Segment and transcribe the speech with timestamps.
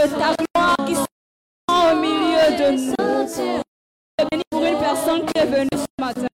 [0.00, 1.06] de ta gloire qui sont
[1.68, 2.94] au milieu de nous.
[4.18, 6.26] Je bénis pour une personne qui est venue ce matin.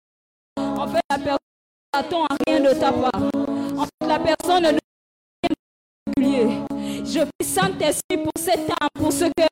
[0.57, 1.37] En fait, la personne
[1.93, 3.23] n'attend rien de ta part.
[3.77, 4.79] En fait, la personne ne.
[6.17, 9.47] Je prie Saint-Esprit pour cet âme, pour ce que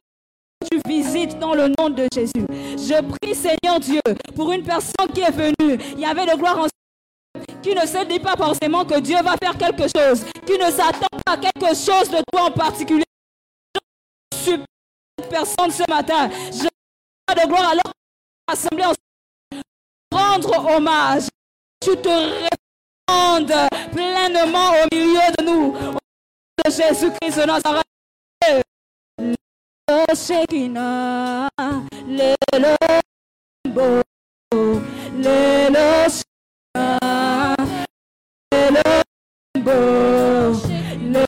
[0.69, 2.45] tu visites dans le nom de Jésus.
[2.77, 4.01] Je prie Seigneur Dieu
[4.35, 5.79] pour une personne qui est venue.
[5.93, 6.67] Il y avait de gloire en
[7.63, 11.07] qui ne se dit pas forcément que Dieu va faire quelque chose, qui ne s'attend
[11.25, 13.02] pas à quelque chose de toi en particulier.
[14.43, 14.59] Suis
[15.17, 16.29] cette personne ce matin.
[16.51, 16.67] Je
[17.33, 17.93] de gloire alors
[18.45, 18.93] assemblée en
[20.13, 21.29] rendre hommage.
[21.79, 25.77] Tu te répandes pleinement au milieu de nous.
[26.65, 27.83] De Jésus-Christ de Nazareth.
[29.87, 31.47] Le Shekinah,
[32.05, 34.01] le Lembo,
[34.51, 35.69] le
[38.51, 38.69] le
[39.55, 40.59] Lembo,
[41.01, 41.25] le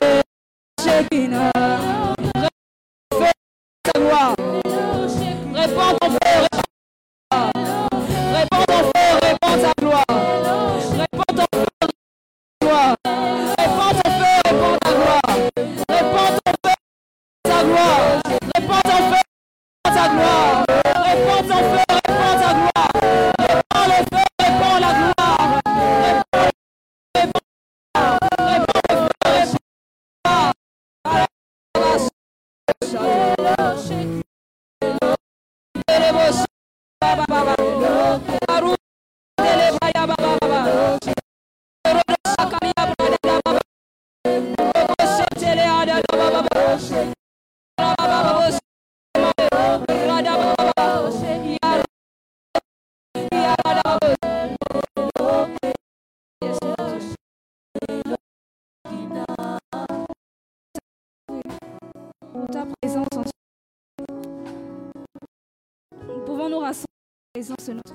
[0.82, 1.95] Shekinah.
[3.94, 4.36] Ton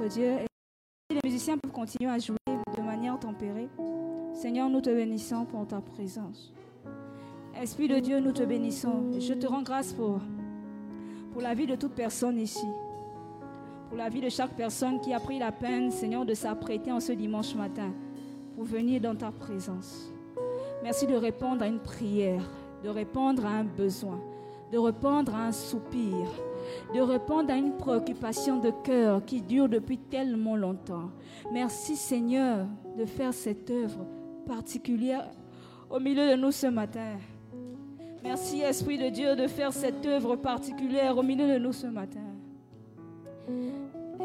[0.07, 0.37] Dieu.
[1.09, 2.37] Et les musiciens peuvent continuer à jouer
[2.75, 3.69] de manière tempérée,
[4.33, 6.53] Seigneur, nous te bénissons pour ta présence.
[7.61, 9.19] Esprit de Dieu, nous te bénissons.
[9.19, 10.19] Je te rends grâce pour,
[11.33, 12.65] pour la vie de toute personne ici.
[13.89, 16.99] Pour la vie de chaque personne qui a pris la peine, Seigneur, de s'apprêter en
[16.99, 17.91] ce dimanche matin
[18.55, 20.11] pour venir dans ta présence.
[20.81, 22.49] Merci de répondre à une prière,
[22.83, 24.19] de répondre à un besoin.
[24.71, 26.27] De répondre à un soupir,
[26.95, 31.11] de répondre à une préoccupation de cœur qui dure depuis tellement longtemps.
[31.51, 32.65] Merci Seigneur
[32.97, 34.05] de faire cette œuvre
[34.45, 35.29] particulière
[35.89, 37.17] au milieu de nous ce matin.
[38.23, 42.19] Merci Esprit de Dieu de faire cette œuvre particulière au milieu de nous ce matin.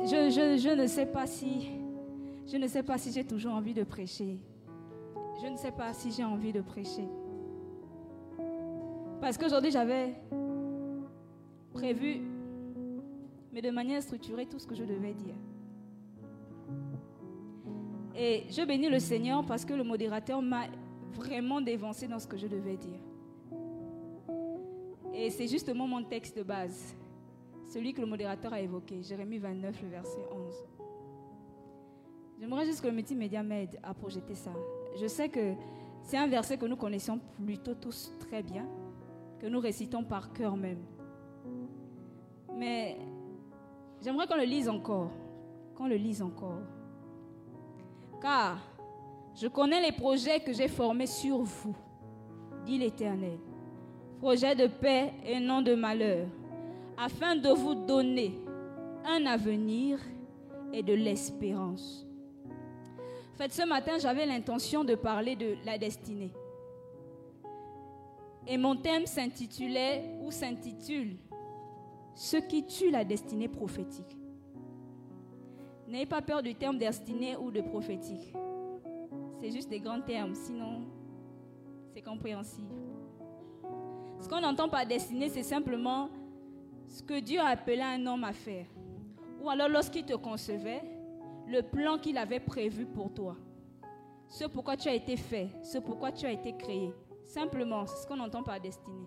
[0.05, 4.39] Je, je, ne sais pas si j'ai toujours envie de prêcher.
[5.43, 7.09] Je ne sais pas si j'ai envie de prêcher.
[9.21, 10.15] Parce qu'aujourd'hui, j'avais
[11.73, 12.21] prévu,
[13.53, 15.35] mais de manière structurée, tout ce que je devais dire.
[18.15, 20.67] Et je bénis le Seigneur parce que le modérateur m'a
[21.13, 23.01] vraiment dévancé dans ce que je devais dire.
[25.13, 26.95] Et c'est justement mon texte de base,
[27.67, 30.55] celui que le modérateur a évoqué, Jérémie 29, le verset 11.
[32.39, 34.53] J'aimerais juste que le multimédia m'aide à projeter ça.
[35.01, 35.55] Je sais que
[36.03, 38.67] c'est un verset que nous connaissons plutôt tous très bien,
[39.49, 40.83] nous récitons par cœur même.
[42.55, 42.97] Mais
[44.03, 45.11] j'aimerais qu'on le lise encore,
[45.75, 46.63] qu'on le lise encore.
[48.21, 48.59] Car
[49.35, 51.77] je connais les projets que j'ai formés sur vous,
[52.65, 53.39] dit l'Éternel.
[54.19, 56.27] Projets de paix et non de malheur,
[56.97, 58.33] afin de vous donner
[59.05, 59.99] un avenir
[60.73, 62.07] et de l'espérance.
[63.35, 66.33] En fait, ce matin, j'avais l'intention de parler de la destinée.
[68.47, 71.17] Et mon thème s'intitulait ou s'intitule
[72.15, 74.17] Ce qui tue la destinée prophétique.
[75.89, 78.33] N'ayez pas peur du terme destinée ou de prophétique.
[79.41, 80.85] C'est juste des grands termes, sinon
[81.93, 82.75] c'est compréhensible.
[84.21, 86.09] Ce qu'on entend par destinée, c'est simplement
[86.89, 88.67] ce que Dieu a appelé un homme à faire.
[89.43, 90.83] Ou alors lorsqu'il te concevait,
[91.47, 93.37] le plan qu'il avait prévu pour toi.
[94.29, 96.93] Ce pourquoi tu as été fait, ce pourquoi tu as été créé.
[97.27, 99.07] Simplement, c'est ce qu'on entend par destinée.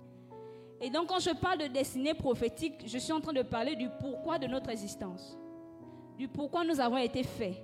[0.82, 3.90] Et donc quand je parle de destinée prophétique, je suis en train de parler du
[4.00, 5.38] pourquoi de notre existence.
[6.18, 7.56] Du pourquoi nous avons été faits.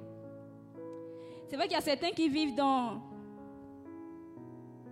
[1.47, 3.01] C'est vrai qu'il y a certains qui vivent dans...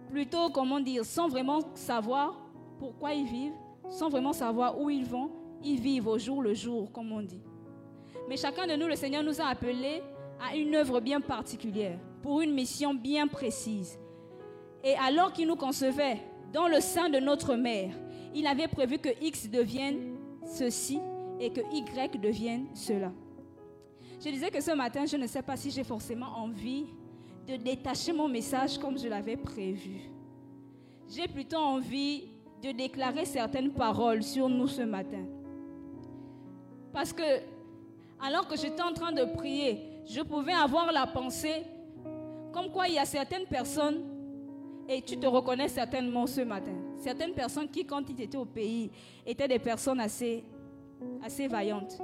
[0.10, 2.40] Plutôt, comment dire, sans vraiment savoir
[2.78, 3.56] pourquoi ils vivent,
[3.90, 5.32] sans vraiment savoir où ils vont,
[5.64, 7.42] ils vivent au jour le jour, comme on dit.
[8.30, 10.04] Mais chacun de nous, le Seigneur nous a appelés
[10.40, 13.98] à une œuvre bien particulière, pour une mission bien précise.
[14.84, 16.20] Et alors qu'il nous concevait
[16.52, 17.94] dans le sein de notre mère,
[18.36, 21.00] il avait prévu que X devienne ceci
[21.40, 23.12] et que Y devienne cela.
[24.24, 26.86] Je disais que ce matin, je ne sais pas si j'ai forcément envie
[27.48, 30.02] de détacher mon message comme je l'avais prévu.
[31.10, 32.30] J'ai plutôt envie
[32.62, 35.26] de déclarer certaines paroles sur nous ce matin.
[36.94, 37.24] Parce que
[38.22, 41.64] alors que j'étais en train de prier, je pouvais avoir la pensée
[42.54, 44.02] comme quoi il y a certaines personnes,
[44.88, 48.92] et tu te reconnais certainement ce matin, certaines personnes qui, quand ils étaient au pays,
[49.26, 50.44] étaient des personnes assez,
[51.24, 52.02] assez vaillantes.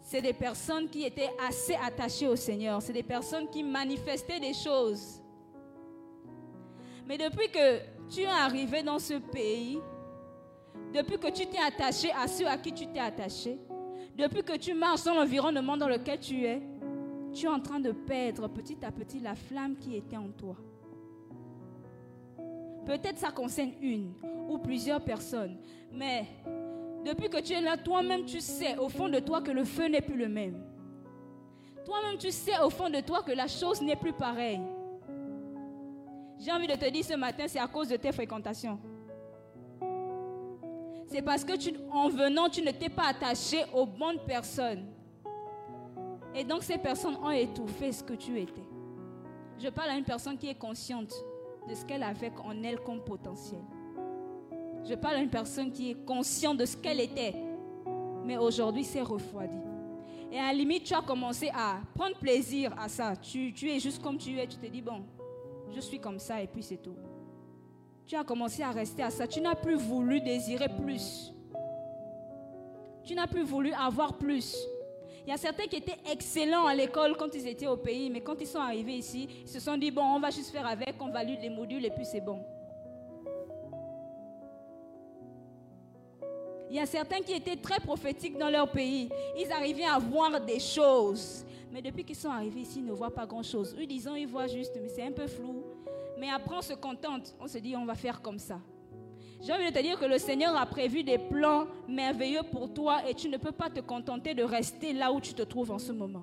[0.00, 2.82] C'est des personnes qui étaient assez attachées au Seigneur.
[2.82, 5.22] C'est des personnes qui manifestaient des choses.
[7.06, 7.78] Mais depuis que
[8.10, 9.78] tu es arrivé dans ce pays,
[10.92, 13.58] depuis que tu t'es attaché à ceux à qui tu t'es attaché,
[14.16, 16.60] depuis que tu marches dans l'environnement dans lequel tu es,
[17.32, 20.56] tu es en train de perdre petit à petit la flamme qui était en toi.
[22.86, 24.12] Peut-être ça concerne une
[24.48, 25.56] ou plusieurs personnes,
[25.92, 26.26] mais
[27.04, 29.86] depuis que tu es là, toi-même tu sais au fond de toi que le feu
[29.86, 30.62] n'est plus le même.
[31.84, 34.60] Toi-même tu sais au fond de toi que la chose n'est plus pareille.
[36.38, 38.78] J'ai envie de te dire ce matin, c'est à cause de tes fréquentations
[41.12, 41.52] c'est parce que
[41.90, 44.86] en venant, tu ne t'es pas attaché aux bonnes personnes.
[46.34, 48.64] Et donc ces personnes ont étouffé ce que tu étais.
[49.58, 51.12] Je parle à une personne qui est consciente
[51.68, 53.60] de ce qu'elle avait en elle comme potentiel.
[54.84, 57.34] Je parle à une personne qui est consciente de ce qu'elle était,
[58.24, 59.58] mais aujourd'hui c'est refroidi.
[60.32, 63.14] Et à la limite, tu as commencé à prendre plaisir à ça.
[63.16, 65.02] Tu, tu es juste comme tu es, tu te dis, bon,
[65.70, 66.96] je suis comme ça et puis c'est tout.
[68.06, 69.26] Tu as commencé à rester à ça.
[69.26, 71.32] Tu n'as plus voulu désirer plus.
[73.04, 74.56] Tu n'as plus voulu avoir plus.
[75.24, 78.20] Il y a certains qui étaient excellents à l'école quand ils étaient au pays, mais
[78.20, 80.94] quand ils sont arrivés ici, ils se sont dit, bon, on va juste faire avec,
[81.00, 82.44] on valide les modules et puis c'est bon.
[86.68, 89.10] Il y a certains qui étaient très prophétiques dans leur pays.
[89.38, 91.44] Ils arrivaient à voir des choses.
[91.70, 93.76] Mais depuis qu'ils sont arrivés ici, ils ne voient pas grand-chose.
[93.78, 95.62] Eux, disons, ils voient juste, mais c'est un peu flou.
[96.18, 97.34] Mais après, on se contente.
[97.38, 98.58] On se dit, on va faire comme ça.
[99.42, 103.00] J'ai envie de te dire que le Seigneur a prévu des plans merveilleux pour toi
[103.08, 105.80] et tu ne peux pas te contenter de rester là où tu te trouves en
[105.80, 106.22] ce moment.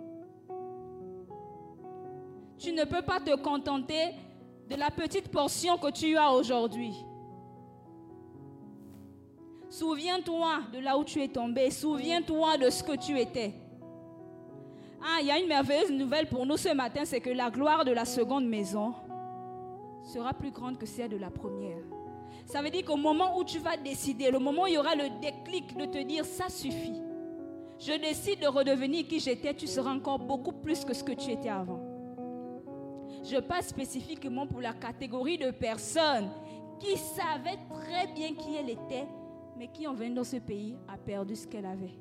[2.57, 4.13] Tu ne peux pas te contenter
[4.69, 6.93] de la petite portion que tu as aujourd'hui.
[9.69, 11.71] Souviens-toi de là où tu es tombé.
[11.71, 13.53] Souviens-toi de ce que tu étais.
[15.01, 17.83] Ah, il y a une merveilleuse nouvelle pour nous ce matin, c'est que la gloire
[17.83, 18.93] de la seconde maison
[20.05, 21.83] sera plus grande que celle de la première.
[22.49, 24.95] Ça veut dire qu'au moment où tu vas décider, le moment où il y aura
[24.95, 26.99] le déclic de te dire ça suffit,
[27.77, 31.29] je décide de redevenir qui j'étais, tu seras encore beaucoup plus que ce que tu
[31.29, 31.79] étais avant.
[33.23, 36.31] Je passe spécifiquement pour la catégorie de personnes
[36.79, 39.07] qui savaient très bien qui elle était,
[39.55, 41.99] mais qui en venant dans ce pays a perdu ce qu'elle avait.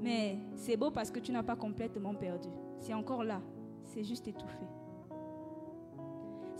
[0.00, 2.48] Mais c'est beau parce que tu n'as pas complètement perdu.
[2.78, 3.42] C'est encore là.
[3.82, 4.64] C'est juste étouffé.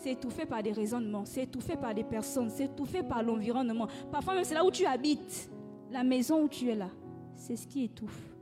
[0.04, 3.88] C'est étouffé par des raisonnements, c'est étouffé par des personnes, c'est étouffé par l'environnement.
[4.12, 5.50] Parfois même c'est là où tu habites,
[5.90, 6.90] la maison où tu es là.
[7.34, 8.36] C'est ce qui étouffe.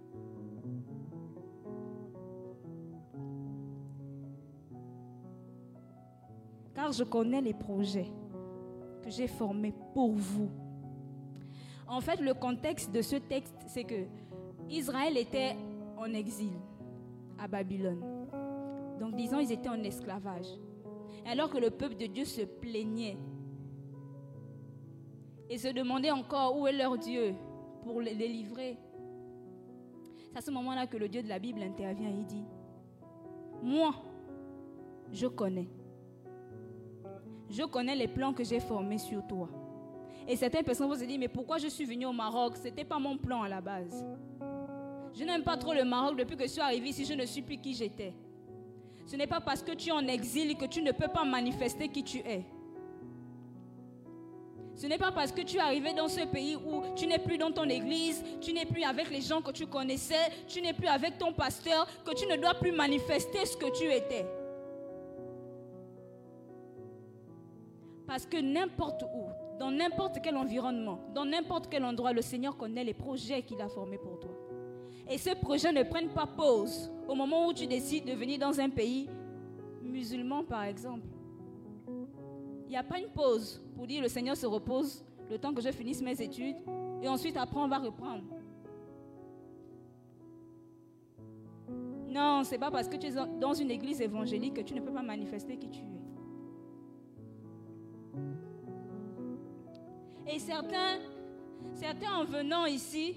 [6.75, 8.11] Car je connais les projets
[9.05, 10.51] que j'ai formés pour vous.
[11.87, 14.07] En fait, le contexte de ce texte, c'est que
[14.69, 15.55] Israël était
[15.97, 16.55] en exil
[17.39, 18.03] à Babylone.
[18.99, 20.59] Donc disons, ils étaient en esclavage.
[21.27, 23.17] Alors que le peuple de Dieu se plaignait
[25.49, 27.35] et se demandait encore où est leur Dieu
[27.83, 28.79] pour les délivrer.
[30.19, 32.45] C'est à ce moment-là que le Dieu de la Bible intervient et dit,
[33.63, 33.95] moi,
[35.13, 35.69] je connais.
[37.51, 39.49] Je connais les plans que j'ai formés sur toi.
[40.27, 42.57] Et certaines personnes vont se dire, mais pourquoi je suis venu au Maroc?
[42.57, 44.07] Ce n'était pas mon plan à la base.
[45.13, 47.43] Je n'aime pas trop le Maroc depuis que je suis arrivé ici, je ne suis
[47.43, 48.15] plus qui j'étais.
[49.07, 51.89] Ce n'est pas parce que tu es en exil que tu ne peux pas manifester
[51.89, 52.45] qui tu es.
[54.75, 57.39] Ce n'est pas parce que tu es arrivé dans ce pays où tu n'es plus
[57.39, 60.89] dans ton église, tu n'es plus avec les gens que tu connaissais, tu n'es plus
[60.89, 64.27] avec ton pasteur, que tu ne dois plus manifester ce que tu étais.
[68.07, 69.27] Parce que n'importe où,
[69.59, 73.69] dans n'importe quel environnement, dans n'importe quel endroit, le Seigneur connaît les projets qu'il a
[73.69, 74.42] formés pour toi.
[75.09, 78.59] Et ce projet ne prenne pas pause au moment où tu décides de venir dans
[78.61, 79.09] un pays
[79.83, 81.07] musulman, par exemple.
[82.67, 85.61] Il n'y a pas une pause pour dire le Seigneur se repose le temps que
[85.61, 86.57] je finisse mes études
[87.03, 88.25] et ensuite après on va reprendre.
[92.09, 94.93] Non, c'est pas parce que tu es dans une église évangélique que tu ne peux
[94.93, 96.03] pas manifester qui tu es.
[100.35, 100.99] Et certains,
[101.75, 103.17] certains en venant ici,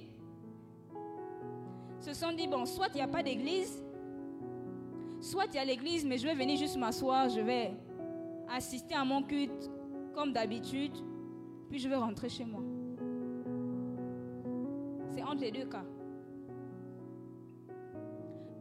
[2.05, 3.83] se sont dit, bon, soit il n'y a pas d'église,
[5.19, 7.73] soit il y a l'église, mais je vais venir juste m'asseoir, je vais
[8.47, 9.71] assister à mon culte
[10.13, 10.93] comme d'habitude,
[11.67, 12.61] puis je vais rentrer chez moi.
[15.09, 15.83] C'est entre les deux cas.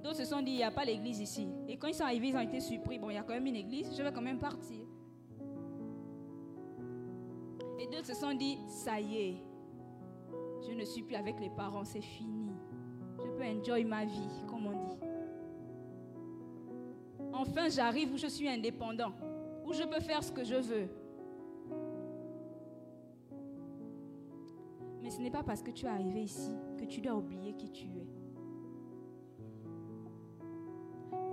[0.03, 1.47] D'autres se sont dit, il n'y a pas l'église ici.
[1.69, 2.99] Et quand ils sont arrivés, ils ont été surpris.
[2.99, 4.87] Bon, il y a quand même une église, je vais quand même partir.
[7.79, 9.37] Et d'autres se sont dit, ça y est,
[10.67, 12.44] je ne suis plus avec les parents, c'est fini
[13.45, 14.99] enjoy ma vie, comme on dit.
[17.33, 19.13] Enfin, j'arrive où je suis indépendant,
[19.67, 20.89] où je peux faire ce que je veux.
[25.03, 27.71] Mais ce n'est pas parce que tu es arrivé ici que tu dois oublier qui
[27.71, 28.07] tu es.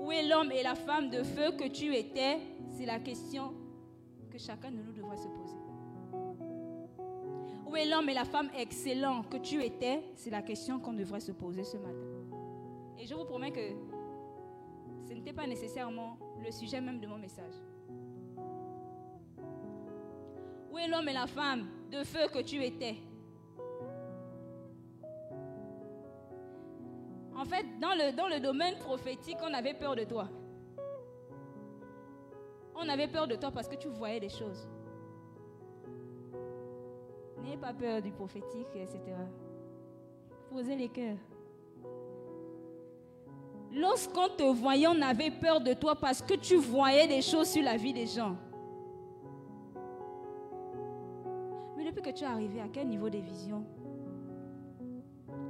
[0.01, 2.39] Où est l'homme et la femme de feu que tu étais?
[2.72, 3.53] C'est la question
[4.30, 5.61] que chacun de nous devrait se poser.
[7.72, 10.04] Où est l'homme et la femme excellents que tu étais?
[10.16, 12.06] C'est la question qu'on devrait se poser ce matin.
[13.00, 13.62] Et je vous promets que
[15.08, 17.54] ce n'était pas nécessairement le sujet même de mon message.
[20.70, 22.98] Où est l'homme et la femme de feu que tu étais?
[27.38, 30.28] En fait, dans le, dans le domaine prophétique, on avait peur de toi.
[32.75, 34.68] On avait peur de toi parce que tu voyais des choses.
[37.43, 39.00] N'ayez pas peur du prophétique, etc.
[40.50, 41.17] Posez les cœurs.
[43.74, 47.63] Lorsqu'on te voyait, on avait peur de toi parce que tu voyais des choses sur
[47.63, 48.36] la vie des gens.
[51.77, 53.63] Mais depuis que tu es arrivé, à quel niveau des visions?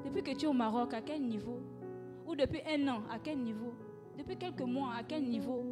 [0.06, 1.60] Depuis que tu es au Maroc, à quel niveau?
[2.28, 3.74] Ou depuis un an, à quel niveau?
[4.18, 5.64] Depuis quelques mois, à quel niveau?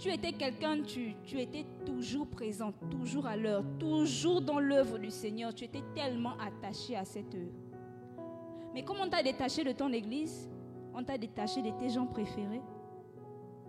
[0.00, 5.10] Tu étais quelqu'un, tu, tu étais toujours présent, toujours à l'heure, toujours dans l'œuvre du
[5.10, 5.54] Seigneur.
[5.54, 7.52] Tu étais tellement attaché à cette œuvre.
[8.72, 10.48] Mais comment on t'a détaché de ton église
[10.94, 12.62] On t'a détaché de tes gens préférés.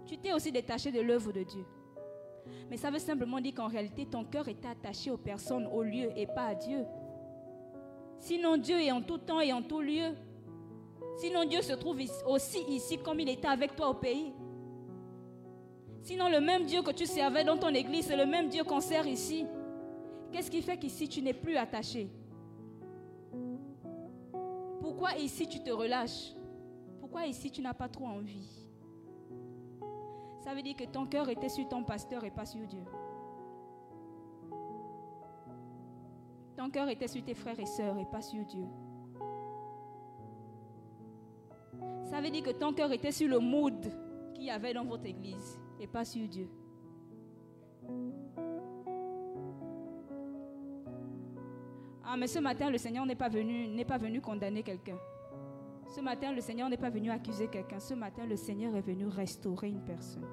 [0.06, 1.66] Tu t'es aussi détaché de l'œuvre de Dieu.
[2.70, 6.12] Mais ça veut simplement dire qu'en réalité, ton cœur était attaché aux personnes, aux lieux
[6.16, 6.86] et pas à Dieu.
[8.20, 10.16] Sinon, Dieu est en tout temps et en tout lieu.
[11.18, 14.32] Sinon, Dieu se trouve aussi ici comme il était avec toi au pays.
[16.04, 18.80] Sinon, le même Dieu que tu servais dans ton église, c'est le même Dieu qu'on
[18.80, 19.46] sert ici.
[20.32, 22.10] Qu'est-ce qui fait qu'ici, tu n'es plus attaché?
[24.80, 26.34] Pourquoi ici, tu te relâches?
[27.00, 28.50] Pourquoi ici, tu n'as pas trop envie?
[30.44, 32.84] Ça veut dire que ton cœur était sur ton pasteur et pas sur Dieu.
[36.58, 38.66] Ton cœur était sur tes frères et sœurs et pas sur Dieu.
[42.06, 43.92] Ça veut dire que ton cœur était sur le mood
[44.34, 46.48] qu'il y avait dans votre église et pas sur Dieu.
[52.04, 54.98] Ah, mais ce matin, le Seigneur n'est pas venu, n'est pas venu condamner quelqu'un.
[55.88, 57.80] Ce matin, le Seigneur n'est pas venu accuser quelqu'un.
[57.80, 60.28] Ce matin, le Seigneur est venu restaurer une personne.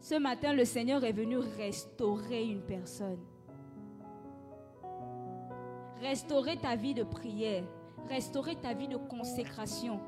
[0.00, 3.20] Ce matin, le Seigneur est venu restaurer une personne.
[6.00, 7.64] Restaurer ta vie de prière.
[8.08, 10.00] Restaurer ta vie de consécration.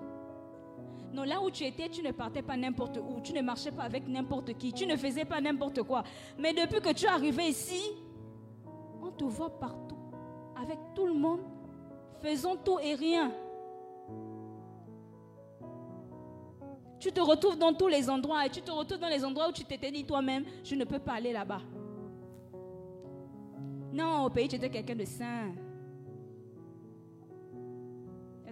[1.12, 3.20] Non, là où tu étais, tu ne partais pas n'importe où.
[3.20, 4.72] Tu ne marchais pas avec n'importe qui.
[4.72, 6.02] Tu ne faisais pas n'importe quoi.
[6.38, 7.82] Mais depuis que tu es arrivé ici,
[9.02, 9.98] on te voit partout.
[10.60, 11.40] Avec tout le monde.
[12.20, 13.32] Faisons tout et rien.
[16.98, 19.52] Tu te retrouves dans tous les endroits et tu te retrouves dans les endroits où
[19.52, 21.60] tu t'étais dit toi-même, je ne peux pas aller là-bas.
[23.92, 25.52] Non, au pays, tu étais quelqu'un de saint.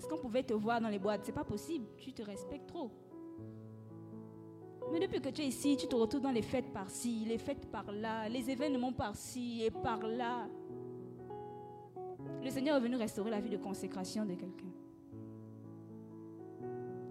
[0.00, 1.20] Est-ce qu'on pouvait te voir dans les boîtes?
[1.24, 1.84] C'est pas possible.
[1.98, 2.90] Tu te respectes trop.
[4.90, 7.70] Mais depuis que tu es ici, tu te retrouves dans les fêtes par-ci, les fêtes
[7.70, 10.48] par-là, les événements par-ci et par-là.
[12.42, 14.72] Le Seigneur est venu restaurer la vie de consécration de quelqu'un.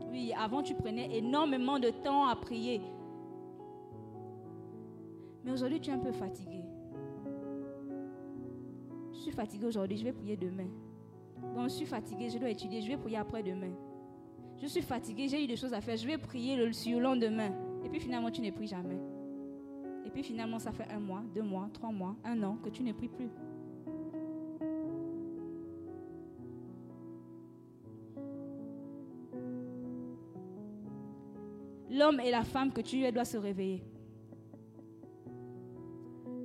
[0.10, 2.82] Oui, avant tu prenais énormément de temps à prier.
[5.44, 6.64] Mais aujourd'hui tu es un peu fatigué.
[9.12, 10.70] Je suis fatigué aujourd'hui, je vais prier demain.
[11.56, 13.72] Bon, je suis fatigué, je dois étudier, je vais prier après-demain.
[14.62, 17.52] Je suis fatigué, j'ai eu des choses à faire, je vais prier le, le lendemain.
[17.84, 19.00] Et puis finalement, tu ne pries jamais.
[20.06, 22.84] Et puis finalement, ça fait un mois, deux mois, trois mois, un an que tu
[22.84, 23.30] ne pries plus.
[31.92, 33.84] L'homme et la femme que tu es doivent se réveiller.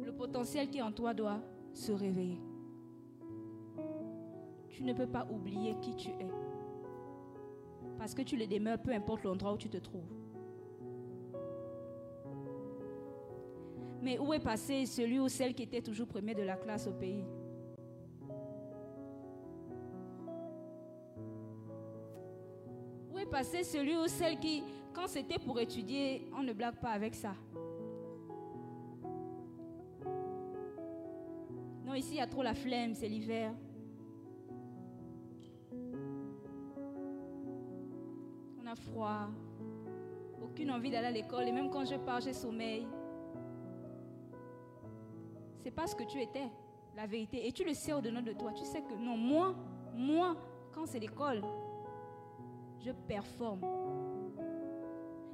[0.02, 1.40] Le potentiel qui est en toi doit
[1.72, 2.40] se réveiller.
[4.74, 6.26] Tu ne peux pas oublier qui tu es.
[7.96, 10.12] Parce que tu le demeures, peu importe l'endroit où tu te trouves.
[14.02, 16.92] Mais où est passé celui ou celle qui était toujours premier de la classe au
[16.92, 17.24] pays?
[23.12, 26.90] Où est passé celui ou celle qui, quand c'était pour étudier, on ne blague pas
[26.90, 27.34] avec ça?
[31.87, 33.54] Non, ici, il y a trop la flemme, c'est l'hiver.
[40.42, 42.87] Aucune envie d'aller à l'école, et même quand je pars, j'ai sommeil.
[45.62, 46.48] C'est pas ce que tu étais,
[46.94, 47.46] la vérité.
[47.46, 48.52] Et tu le sais au-dedans de toi.
[48.52, 49.54] Tu sais que non, moi,
[49.94, 50.37] moi,
[50.72, 51.42] quand c'est l'école,
[52.85, 53.61] je performe.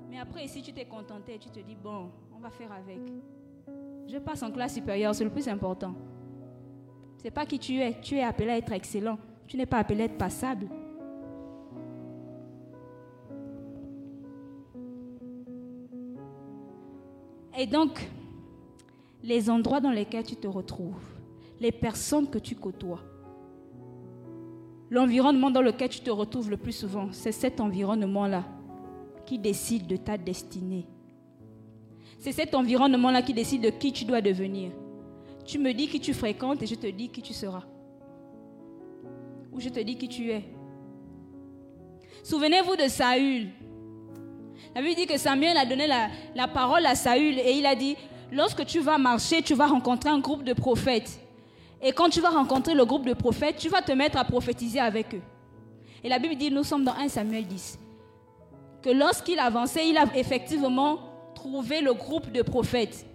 [0.08, 3.00] Mais après, si tu t'es contenté, tu te dis, bon, on va faire avec.
[4.06, 5.94] Je passe en classe supérieure, c'est le plus important.
[7.18, 8.00] C'est pas qui tu es.
[8.00, 9.18] Tu es appelé à être excellent.
[9.46, 10.68] Tu n'es pas appelé à être passable.
[17.60, 18.00] Et donc,
[19.22, 21.04] les endroits dans lesquels tu te retrouves,
[21.60, 23.02] les personnes que tu côtoies,
[24.88, 28.46] l'environnement dans lequel tu te retrouves le plus souvent, c'est cet environnement-là
[29.26, 30.86] qui décide de ta destinée.
[32.18, 34.72] C'est cet environnement-là qui décide de qui tu dois devenir.
[35.44, 37.64] Tu me dis qui tu fréquentes et je te dis qui tu seras.
[39.52, 40.44] Ou je te dis qui tu es.
[42.22, 43.50] Souvenez-vous de Saül.
[44.74, 47.96] La Bible dit que Samuel a donné la, parole à Saül et il a dit,
[48.32, 51.20] lorsque tu vas marcher, tu vas rencontrer un groupe de prophètes.
[51.82, 54.78] Et quand tu vas rencontrer le groupe de prophètes, tu vas te mettre à prophétiser
[54.78, 55.22] avec eux.
[56.04, 57.78] Et la Bible dit, nous sommes dans 1 Samuel 10,
[58.82, 60.98] que lorsqu'il avançait, il a effectivement
[61.34, 63.06] trouvé le groupe de prophètes.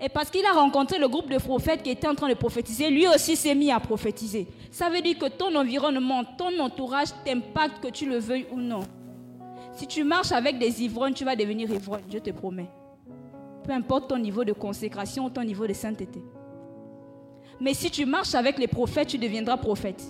[0.00, 2.90] Et parce qu'il a rencontré le groupe de prophètes qui était en train de prophétiser,
[2.90, 4.48] lui aussi s'est mis à prophétiser.
[4.70, 8.80] Ça veut dire que ton environnement, ton entourage t'impacte que tu le veuilles ou non.
[9.74, 12.70] Si tu marches avec des ivrognes, tu vas devenir ivrogne, je te promets.
[13.64, 16.22] Peu importe ton niveau de consécration ou ton niveau de sainteté.
[17.60, 20.02] Mais si tu marches avec les prophètes, tu deviendras prophète.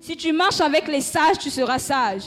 [0.00, 2.24] Si tu marches avec les sages, tu seras sage.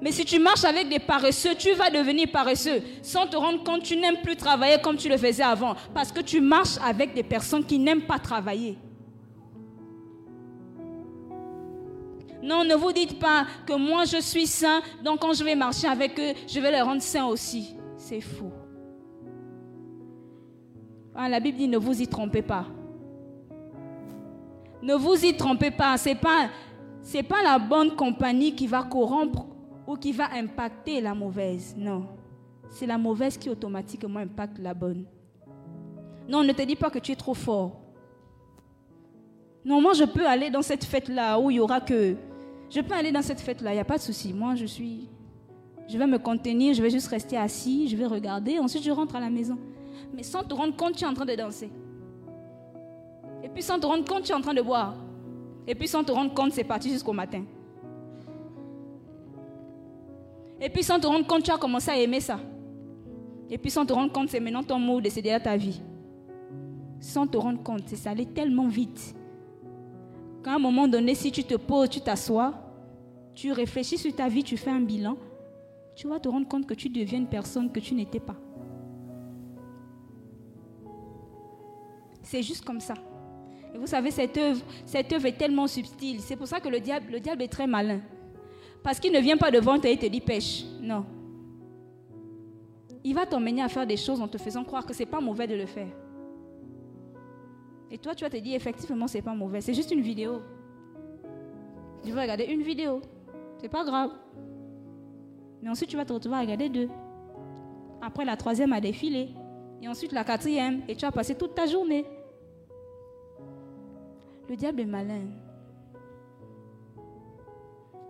[0.00, 2.82] Mais si tu marches avec des paresseux, tu vas devenir paresseux.
[3.02, 5.74] Sans te rendre compte, tu n'aimes plus travailler comme tu le faisais avant.
[5.92, 8.76] Parce que tu marches avec des personnes qui n'aiment pas travailler.
[12.44, 15.86] Non, ne vous dites pas que moi je suis saint, donc quand je vais marcher
[15.86, 17.74] avec eux, je vais les rendre saints aussi.
[17.96, 18.52] C'est faux.
[21.14, 22.66] Ah, la Bible dit ne vous y trompez pas.
[24.82, 25.96] Ne vous y trompez pas.
[25.96, 26.50] Ce n'est pas,
[27.26, 29.46] pas la bonne compagnie qui va corrompre
[29.86, 31.74] ou qui va impacter la mauvaise.
[31.78, 32.08] Non.
[32.68, 35.06] C'est la mauvaise qui automatiquement impacte la bonne.
[36.28, 37.80] Non, ne te dis pas que tu es trop fort.
[39.64, 42.18] Non, moi je peux aller dans cette fête-là où il y aura que...
[42.74, 44.32] Je peux aller dans cette fête-là, il n'y a pas de souci.
[44.32, 45.08] Moi je suis...
[45.86, 49.14] Je vais me contenir, je vais juste rester assis, je vais regarder, ensuite je rentre
[49.14, 49.56] à la maison.
[50.12, 51.70] Mais sans te rendre compte, tu es en train de danser.
[53.44, 54.96] Et puis sans te rendre compte, tu es en train de boire.
[55.68, 57.44] Et puis sans te rendre compte, c'est parti jusqu'au matin.
[60.60, 62.40] Et puis sans te rendre compte, tu as commencé à aimer ça.
[63.50, 65.80] Et puis sans te rendre compte, c'est maintenant ton mot de céder à ta vie.
[66.98, 69.14] Sans te rendre compte, c'est ça allait tellement vite.
[70.42, 72.63] Qu'à un moment donné, si tu te poses, tu t'assois,
[73.34, 75.16] tu réfléchis sur ta vie, tu fais un bilan,
[75.94, 78.36] tu vas te rendre compte que tu deviens une personne que tu n'étais pas.
[82.22, 82.94] C'est juste comme ça.
[83.74, 86.20] Et vous savez, cette œuvre, cette œuvre est tellement subtile.
[86.20, 88.00] C'est pour ça que le diable, le diable est très malin.
[88.82, 90.64] Parce qu'il ne vient pas devant toi et te dit pêche.
[90.80, 91.04] Non.
[93.02, 95.20] Il va t'emmener à faire des choses en te faisant croire que ce n'est pas
[95.20, 95.88] mauvais de le faire.
[97.90, 99.60] Et toi, tu vas te dire, effectivement, ce n'est pas mauvais.
[99.60, 100.40] C'est juste une vidéo.
[102.04, 103.00] Tu vas regarder une vidéo.
[103.64, 104.10] C'est pas grave.
[105.62, 106.90] Mais ensuite, tu vas te retrouver à regarder deux.
[108.02, 109.30] Après, la troisième a défilé.
[109.80, 110.82] Et ensuite, la quatrième.
[110.86, 112.04] Et tu vas passer toute ta journée.
[114.50, 115.22] Le diable est malin.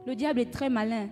[0.05, 1.07] Le diable est très malin.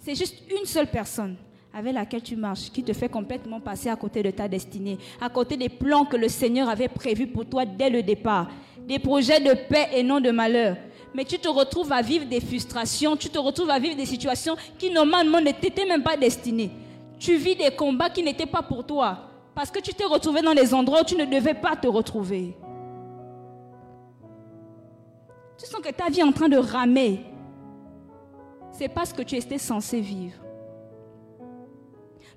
[0.00, 1.36] C'est juste une seule personne
[1.72, 5.30] avec laquelle tu marches qui te fait complètement passer à côté de ta destinée, à
[5.30, 8.50] côté des plans que le Seigneur avait prévus pour toi dès le départ,
[8.86, 10.76] des projets de paix et non de malheur.
[11.14, 14.56] Mais tu te retrouves à vivre des frustrations, tu te retrouves à vivre des situations
[14.78, 16.70] qui normalement ne t'étaient même pas destinées.
[17.18, 19.18] Tu vis des combats qui n'étaient pas pour toi.
[19.54, 22.56] Parce que tu t'es retrouvé dans des endroits où tu ne devais pas te retrouver.
[25.58, 27.20] Tu sens que ta vie est en train de ramer.
[28.72, 30.38] C'est pas ce que tu étais censé vivre.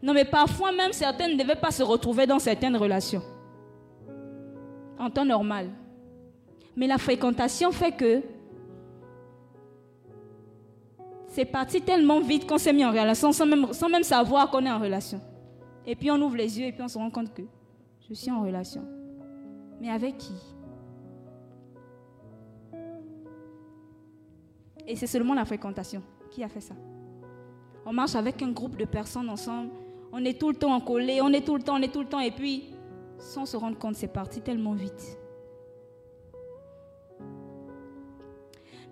[0.02, 3.22] Non, mais parfois même certains ne devaient pas se retrouver dans certaines relations.
[5.00, 5.70] En temps normal.
[6.76, 8.22] Mais la fréquentation fait que
[11.34, 14.64] c'est parti tellement vite qu'on s'est mis en relation sans même, sans même savoir qu'on
[14.68, 15.20] est en relation.
[15.84, 17.42] Et puis on ouvre les yeux et puis on se rend compte que
[18.08, 18.86] je suis en relation.
[19.82, 20.34] Mais avec qui?
[24.86, 26.76] Et c'est seulement la fréquentation qui a fait ça.
[27.84, 29.72] On marche avec un groupe de personnes ensemble.
[30.12, 32.02] On est tout le temps en collé, on est tout le temps, on est tout
[32.02, 32.20] le temps.
[32.20, 32.66] Et puis,
[33.18, 35.18] sans se rendre compte, c'est parti tellement vite.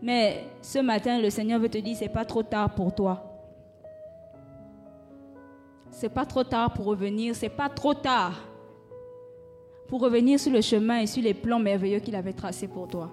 [0.02, 3.24] Mais ce matin, le Seigneur veut te dire, c'est pas trop tard pour toi.
[5.92, 8.34] C'est pas trop tard pour revenir, c'est pas trop tard
[9.88, 13.12] pour revenir sur le chemin et sur les plans merveilleux qu'il avait tracés pour toi.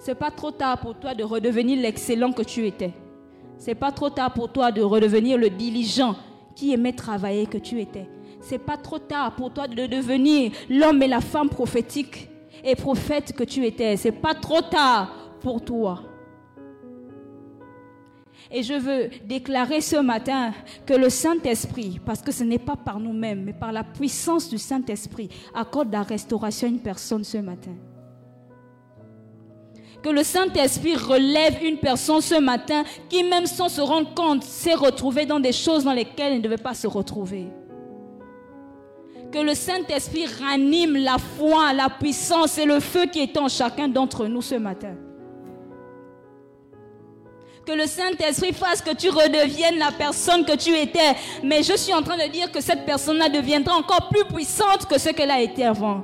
[0.00, 2.92] C'est pas trop tard pour toi de redevenir l'excellent que tu étais.
[3.56, 6.16] C'est pas trop tard pour toi de redevenir le diligent
[6.56, 8.08] qui aimait travailler que tu étais.
[8.40, 12.28] C'est pas trop tard pour toi de devenir l'homme et la femme prophétique
[12.64, 13.96] et prophète que tu étais.
[13.96, 16.02] C'est pas trop tard pour toi.
[18.50, 20.52] Et je veux déclarer ce matin
[20.86, 24.58] que le Saint-Esprit, parce que ce n'est pas par nous-mêmes, mais par la puissance du
[24.58, 27.74] Saint-Esprit, accorde la restauration à une personne ce matin.
[30.02, 34.74] Que le Saint-Esprit relève une personne ce matin qui, même sans se rendre compte, s'est
[34.74, 37.46] retrouvée dans des choses dans lesquelles elle ne devait pas se retrouver.
[39.30, 43.86] Que le Saint-Esprit ranime la foi, la puissance et le feu qui est en chacun
[43.86, 44.96] d'entre nous ce matin.
[47.70, 51.14] Que le Saint-Esprit fasse que tu redeviennes la personne que tu étais.
[51.44, 54.98] Mais je suis en train de dire que cette personne-là deviendra encore plus puissante que
[54.98, 56.02] ce qu'elle a été avant.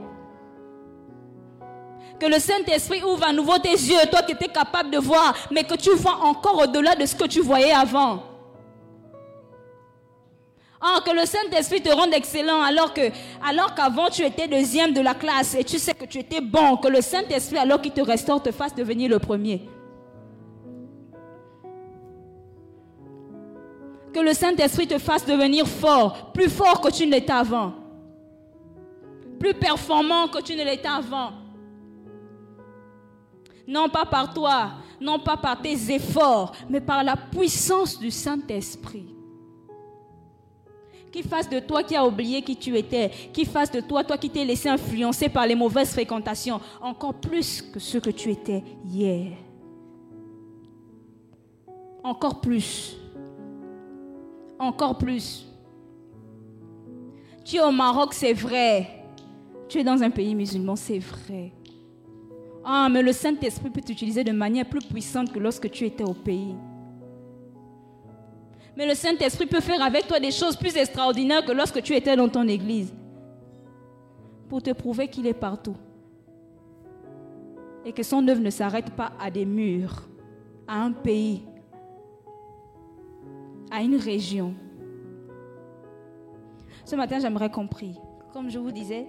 [2.20, 5.64] Que le Saint-Esprit ouvre à nouveau tes yeux, toi qui étais capable de voir, mais
[5.64, 8.22] que tu vois encore au-delà de ce que tu voyais avant.
[10.80, 13.10] Oh, que le Saint-Esprit te rende excellent alors que,
[13.44, 16.76] alors qu'avant tu étais deuxième de la classe et tu sais que tu étais bon.
[16.76, 19.68] Que le Saint-Esprit, alors qu'il te restaure, te fasse devenir le premier.
[24.16, 27.74] Que le Saint-Esprit te fasse devenir fort, plus fort que tu ne l'étais avant.
[29.38, 31.32] Plus performant que tu ne l'étais avant.
[33.68, 39.14] Non pas par toi, non pas par tes efforts, mais par la puissance du Saint-Esprit.
[41.12, 43.10] Qui fasse de toi qui a oublié qui tu étais.
[43.34, 46.58] Qui fasse de toi, toi qui t'es laissé influencer par les mauvaises fréquentations.
[46.80, 49.32] Encore plus que ce que tu étais hier.
[52.02, 52.96] Encore plus.
[54.58, 55.46] Encore plus.
[57.44, 59.04] Tu es au Maroc, c'est vrai.
[59.68, 61.52] Tu es dans un pays musulman, c'est vrai.
[62.64, 66.14] Ah, mais le Saint-Esprit peut t'utiliser de manière plus puissante que lorsque tu étais au
[66.14, 66.56] pays.
[68.76, 72.16] Mais le Saint-Esprit peut faire avec toi des choses plus extraordinaires que lorsque tu étais
[72.16, 72.92] dans ton église.
[74.48, 75.76] Pour te prouver qu'il est partout.
[77.84, 80.08] Et que son œuvre ne s'arrête pas à des murs,
[80.66, 81.42] à un pays,
[83.70, 84.54] à une région.
[86.84, 87.94] Ce matin, j'aimerais compris.
[88.32, 89.06] Comme je vous disais,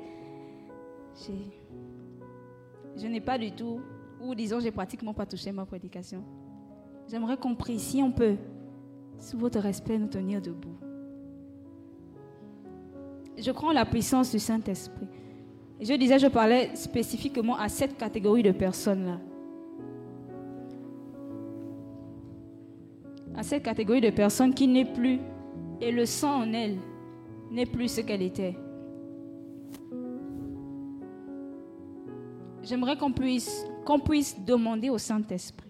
[2.95, 3.81] je n'ai pas du tout,
[4.21, 6.23] ou disons, j'ai pratiquement pas touché ma prédication.
[7.09, 8.35] J'aimerais compris si on peut,
[9.19, 10.77] sous votre respect, nous tenir debout.
[13.37, 15.07] Je crois en la puissance du Saint-Esprit.
[15.79, 19.19] Je disais, je parlais spécifiquement à cette catégorie de personnes-là.
[23.37, 25.19] À cette catégorie de personnes qui n'est plus,
[25.79, 26.77] et le sang en elle
[27.51, 28.57] n'est plus ce qu'elle était.
[32.63, 35.69] J'aimerais qu'on puisse, qu'on puisse demander au Saint-Esprit.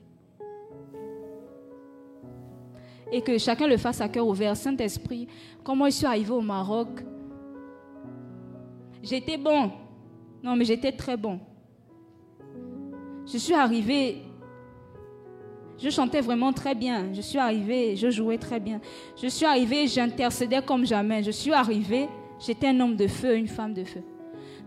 [3.11, 4.55] Et que chacun le fasse à cœur ouvert.
[4.55, 5.27] Saint-Esprit,
[5.63, 6.87] comment je suis arrivé au Maroc?
[9.03, 9.71] J'étais bon.
[10.41, 11.39] Non, mais j'étais très bon.
[13.25, 14.23] Je suis arrivé,
[15.79, 17.07] je chantais vraiment très bien.
[17.13, 18.81] Je suis arrivé, je jouais très bien.
[19.21, 21.23] Je suis arrivé, j'intercédais comme jamais.
[21.23, 22.07] Je suis arrivé,
[22.39, 24.01] j'étais un homme de feu, une femme de feu.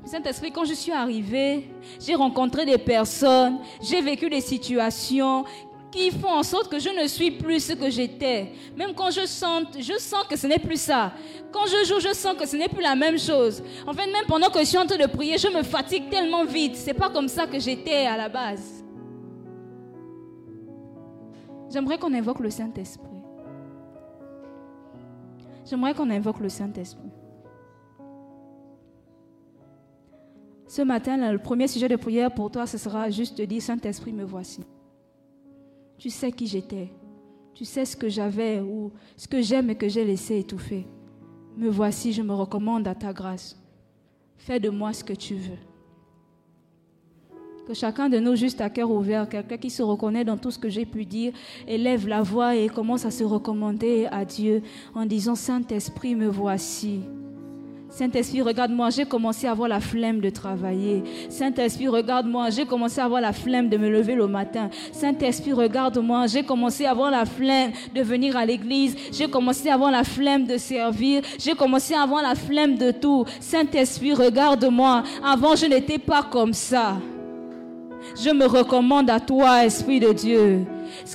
[0.05, 1.69] Saint-Esprit, quand je suis arrivée,
[2.01, 5.45] j'ai rencontré des personnes, j'ai vécu des situations
[5.91, 8.53] qui font en sorte que je ne suis plus ce que j'étais.
[8.77, 11.13] Même quand je sens, je sens que ce n'est plus ça.
[11.53, 13.63] Quand je joue, je sens que ce n'est plus la même chose.
[13.87, 16.45] En fait, même pendant que je suis en train de prier, je me fatigue tellement
[16.45, 16.77] vite.
[16.77, 18.80] C'est pas comme ça que j'étais à la base.
[21.71, 23.07] J'aimerais qu'on invoque le Saint-Esprit.
[25.65, 27.11] J'aimerais qu'on invoque le Saint-Esprit.
[30.67, 34.13] Ce matin, le premier sujet de prière pour toi, ce sera juste de dire, Saint-Esprit,
[34.13, 34.65] me voici.
[35.99, 36.91] Tu sais qui j'étais.
[37.55, 40.87] Tu sais ce que j'avais ou ce que j'aime et que j'ai laissé étouffer.
[41.57, 43.61] Me voici, je me recommande à ta grâce.
[44.37, 45.70] Fais de moi ce que tu veux.
[47.71, 50.59] Que chacun de nous, juste à cœur ouvert, quelqu'un qui se reconnaît dans tout ce
[50.59, 51.33] que j'ai pu dire,
[51.69, 57.03] élève la voix et commence à se recommander à Dieu en disant, Saint-Esprit, me voici.
[57.89, 61.05] Saint-Esprit, regarde-moi, j'ai commencé à avoir la flemme de travailler.
[61.29, 64.69] Saint-Esprit, regarde-moi, j'ai commencé à avoir la flemme de me lever le matin.
[64.91, 68.97] Saint-Esprit, regarde-moi, j'ai commencé à avoir la flemme de venir à l'église.
[69.13, 71.23] J'ai commencé à avoir la flemme de servir.
[71.39, 73.27] J'ai commencé à avoir la flemme de tout.
[73.39, 75.05] Saint-Esprit, regarde-moi.
[75.25, 76.97] Avant, je n'étais pas comme ça.
[78.17, 80.67] Je me recommande à toi, Esprit de Dieu.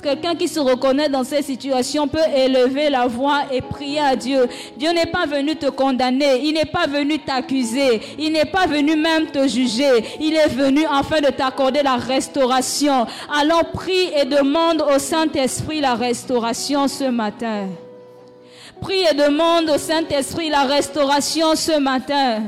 [0.02, 4.46] Quelqu'un qui se reconnaît dans cette situation peut élever la voix et prier à Dieu.
[4.76, 8.96] Dieu n'est pas venu te condamner, il n'est pas venu t'accuser, il n'est pas venu
[8.96, 10.04] même te juger.
[10.20, 13.06] Il est venu afin de t'accorder la restauration.
[13.34, 17.68] Alors prie et demande au Saint-Esprit la restauration ce matin.
[18.80, 22.42] Prie et demande au Saint-Esprit la restauration ce matin.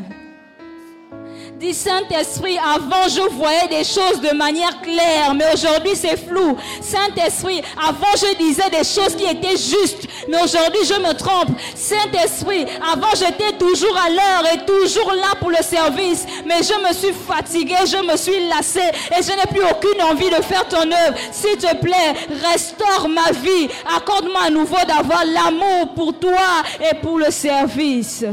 [1.58, 6.56] Dis Saint-Esprit, avant je voyais des choses de manière claire, mais aujourd'hui c'est flou.
[6.80, 11.48] Saint-Esprit, avant je disais des choses qui étaient justes, mais aujourd'hui je me trompe.
[11.74, 16.94] Saint-Esprit, avant j'étais toujours à l'heure et toujours là pour le service, mais je me
[16.94, 20.82] suis fatigué, je me suis lassé et je n'ai plus aucune envie de faire ton
[20.82, 21.18] œuvre.
[21.32, 22.14] S'il te plaît,
[22.52, 23.68] restaure ma vie.
[23.96, 28.24] Accorde-moi à nouveau d'avoir l'amour pour toi et pour le service.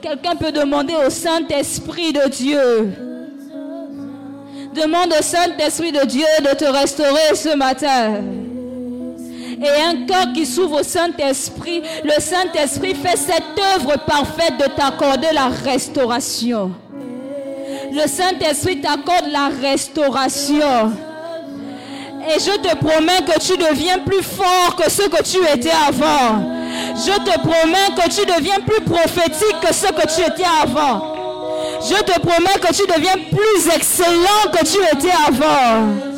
[0.00, 2.92] Quelqu'un peut demander au Saint-Esprit de Dieu.
[4.74, 8.22] Demande au Saint-Esprit de Dieu de te restaurer ce matin.
[9.62, 15.28] Et un cœur qui s'ouvre au Saint-Esprit, le Saint-Esprit fait cette œuvre parfaite de t'accorder
[15.32, 16.72] la restauration.
[17.92, 20.92] Le Saint-Esprit t'accorde la restauration.
[22.28, 26.55] Et je te promets que tu deviens plus fort que ce que tu étais avant.
[26.94, 31.14] Je te promets que tu deviens plus prophétique que ce que tu étais avant.
[31.80, 36.15] Je te promets que tu deviens plus excellent que tu étais avant.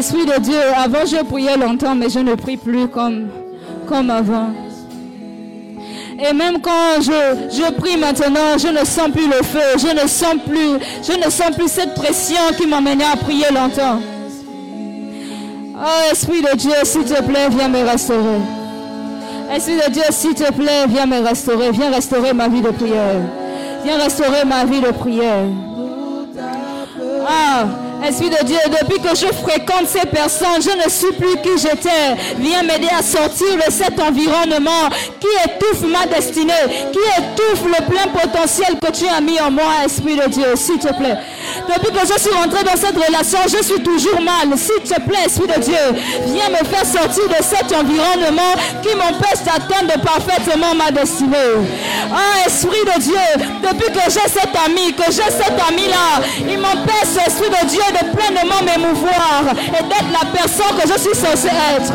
[0.00, 3.28] Esprit de Dieu, avant je priais longtemps, mais je ne prie plus comme,
[3.86, 4.48] comme avant.
[6.18, 7.10] Et même quand je,
[7.50, 11.30] je prie maintenant, je ne sens plus le feu, je ne sens plus, je ne
[11.30, 14.00] sens plus cette pression qui m'amenait à prier longtemps.
[15.76, 18.40] Oh, Esprit de Dieu, s'il te plaît, viens me restaurer.
[19.54, 21.72] Esprit de Dieu, s'il te plaît, viens me restaurer.
[21.72, 23.20] Viens restaurer ma vie de prière.
[23.84, 25.44] Viens restaurer ma vie de prière.
[27.28, 27.64] Ah,
[28.02, 32.16] Esprit de Dieu, depuis que je fréquente ces personnes, je ne suis plus qui j'étais.
[32.38, 34.88] Viens m'aider à sortir de cet environnement
[35.20, 36.52] qui étouffe ma destinée,
[36.92, 40.78] qui étouffe le plein potentiel que tu as mis en moi, Esprit de Dieu, s'il
[40.78, 41.18] te plaît.
[41.68, 44.56] Depuis que je suis rentré dans cette relation, je suis toujours mal.
[44.56, 49.42] S'il te plaît, Esprit de Dieu, viens me faire sortir de cet environnement qui m'empêche
[49.44, 51.36] d'atteindre parfaitement ma destinée.
[52.12, 57.26] Ah, Esprit de Dieu, depuis que j'ai cet ami, que j'ai cet ami-là, il m'empêche,
[57.26, 61.94] Esprit de Dieu, de pleinement m'émouvoir et d'être la personne que je suis censé être.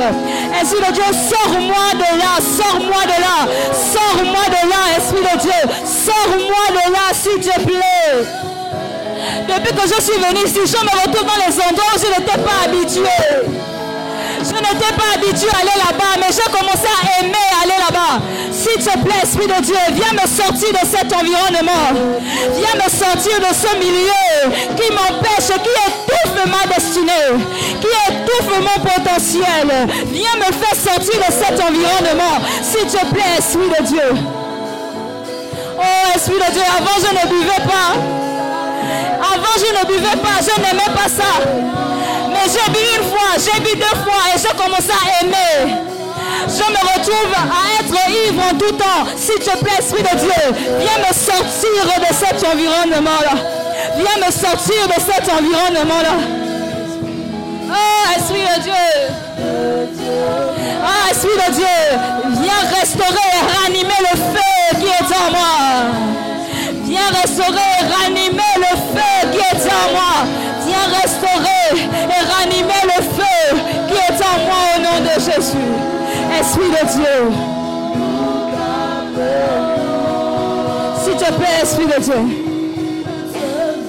[0.61, 5.71] Esprit de Dieu, sors-moi de là, sors-moi de là, sors-moi de là, Esprit de Dieu,
[5.85, 8.54] sors-moi de là, s'il te plaît.
[9.47, 12.37] Depuis que je suis venu ici, je me retrouve dans les endroits où je n'étais
[12.37, 13.65] pas habitué.
[14.39, 18.21] Je n'étais pas habitué à aller là-bas, mais j'ai commencé à aimer aller là-bas.
[18.51, 22.21] S'il te plaît, Esprit de Dieu, viens me sortir de cet environnement.
[22.53, 27.41] Viens me sortir de ce milieu qui m'empêche, qui étouffe ma destinée,
[27.81, 29.67] qui étouffe mon potentiel.
[30.11, 32.37] Viens me faire sortir de cet environnement.
[32.61, 34.11] S'il te plaît, Esprit de Dieu.
[35.77, 38.24] Oh, Esprit de Dieu, avant je ne buvais pas.
[39.33, 41.31] Avant je ne buvais pas, je n'aimais pas ça.
[42.29, 45.75] Mais j'ai bu une fois, j'ai bu deux fois et j'ai commencé à aimer.
[46.47, 49.05] Je me retrouve à être ivre en tout temps.
[49.17, 53.35] S'il te plaît, Esprit de Dieu, viens me sortir de cet environnement-là.
[53.97, 56.15] Viens me sortir de cet environnement-là.
[57.67, 58.85] Oh, Esprit de Dieu.
[60.83, 61.77] Ah, Esprit de Dieu,
[62.41, 66.24] viens restaurer et ranimer le feu qui est en moi.
[66.95, 70.15] Viens restaurer, ranimer le feu qui est en moi.
[70.65, 73.57] Viens restaurer et ranimer le feu
[73.89, 75.67] qui est en moi au nom de Jésus.
[76.39, 77.19] Esprit de Dieu.
[81.03, 82.21] S'il te plaît, Esprit de Dieu.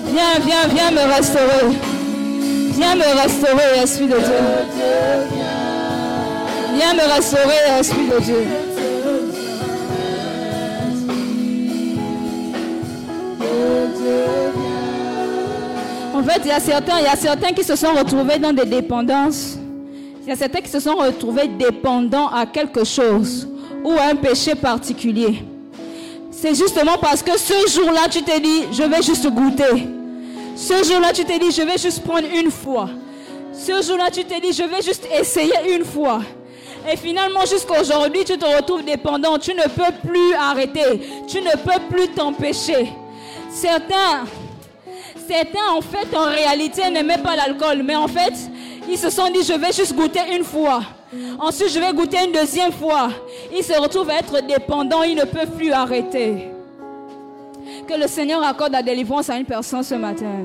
[0.07, 1.77] Viens, viens, viens me restaurer.
[2.73, 4.42] Viens me restaurer, Esprit de Dieu.
[6.75, 8.65] Viens me restaurer, Esprit de Dieu.
[16.14, 18.53] En fait, il y, a certains, il y a certains qui se sont retrouvés dans
[18.53, 19.59] des dépendances.
[20.23, 23.47] Il y a certains qui se sont retrouvés dépendants à quelque chose
[23.85, 25.45] ou à un péché particulier.
[26.31, 29.87] C'est justement parce que ce jour-là, tu t'es dit, je vais juste goûter.
[30.57, 32.88] Ce jour-là, tu t'es dit, je vais juste prendre une fois.
[33.53, 36.21] Ce jour-là, tu t'es dit, je vais juste essayer une fois.
[36.90, 39.39] Et finalement, jusqu'à aujourd'hui, tu te retrouves dépendant.
[39.39, 41.01] Tu ne peux plus arrêter.
[41.26, 42.89] Tu ne peux plus t'empêcher.
[43.57, 44.26] Certains,
[45.26, 47.82] certains, en fait, en réalité, n'aimaient pas l'alcool.
[47.82, 48.34] Mais en fait,
[48.86, 50.82] ils se sont dit, je vais juste goûter une fois.
[51.38, 53.09] Ensuite, je vais goûter une deuxième fois.
[53.57, 55.04] Ils se retrouvent à être dépendants.
[55.04, 56.50] Ils ne peuvent plus arrêter.
[57.88, 60.44] Que le Seigneur accorde la délivrance à une personne ce matin.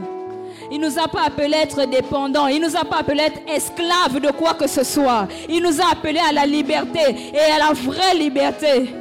[0.72, 2.48] Il ne nous a pas appelé à être dépendants.
[2.48, 5.28] Il ne nous a pas appelé à être esclaves de quoi que ce soit.
[5.50, 7.02] Il nous a appelés à la liberté
[7.34, 9.01] et à la vraie liberté.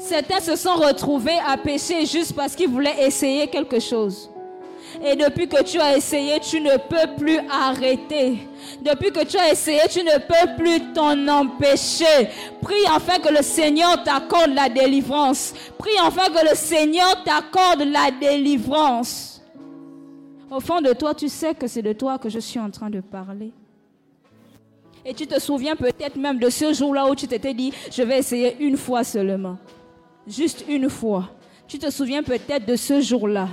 [0.00, 4.30] Certains se sont retrouvés à pécher juste parce qu'ils voulaient essayer quelque chose.
[5.04, 8.38] Et depuis que tu as essayé, tu ne peux plus arrêter.
[8.80, 12.28] Depuis que tu as essayé, tu ne peux plus t'en empêcher.
[12.62, 15.52] Prie enfin que le Seigneur t'accorde la délivrance.
[15.78, 19.42] Prie enfin que le Seigneur t'accorde la délivrance.
[20.50, 22.90] Au fond de toi, tu sais que c'est de toi que je suis en train
[22.90, 23.52] de parler.
[25.04, 28.18] Et tu te souviens peut-être même de ce jour-là où tu t'étais dit, je vais
[28.18, 29.58] essayer une fois seulement.
[30.26, 31.30] Juste une fois.
[31.66, 33.48] Tu te souviens peut-être de ce jour-là.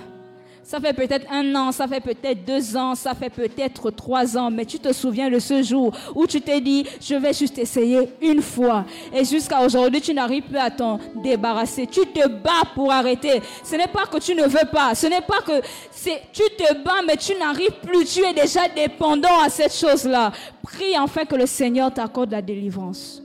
[0.68, 4.51] Ça fait peut-être un an, ça fait peut-être deux ans, ça fait peut-être trois ans,
[4.51, 8.09] mais tu te souviens de ce jour où tu t'es dit, je vais juste essayer
[8.22, 8.84] une fois.
[9.15, 11.88] Et jusqu'à aujourd'hui, tu n'arrives plus à t'en débarrasser.
[11.88, 13.41] Tu te bats pour arrêter.
[13.63, 14.93] Ce n'est pas que tu ne veux pas.
[14.93, 18.03] Ce n'est pas que c'est, tu te bats, mais tu n'arrives plus.
[18.03, 20.34] Tu es déjà dépendant à cette chose-là.
[20.61, 23.24] Prie enfin que le Seigneur t'accorde la délivrance.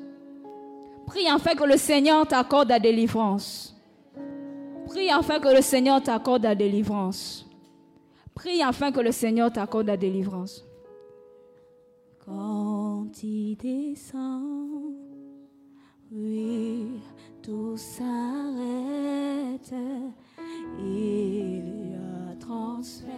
[1.13, 3.77] Prie enfin que le Seigneur t'accorde la délivrance.
[4.87, 7.47] Prie afin que le Seigneur t'accorde la délivrance.
[8.35, 10.65] Prie afin que le Seigneur t'accorde la délivrance.
[12.25, 14.95] Quand il descend,
[16.11, 17.03] oui,
[17.43, 19.75] tout s'arrête.
[20.79, 23.13] Il y a transfert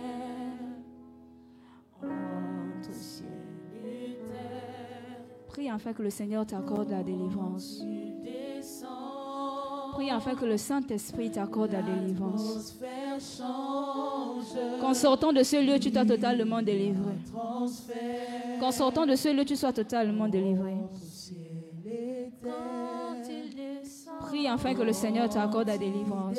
[5.54, 7.80] Prie afin que le Seigneur t'accorde la délivrance.
[9.92, 12.76] Prie afin que le Saint-Esprit t'accorde la délivrance.
[14.80, 17.14] Qu'en sortant de ce lieu, tu sois totalement délivré.
[18.58, 20.74] Qu'en sortant de ce lieu, tu sois totalement délivré.
[24.22, 26.38] Prie afin que le Seigneur t'accorde la délivrance.